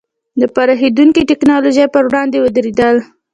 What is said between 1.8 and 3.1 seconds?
پر وړاندې ودرېدل.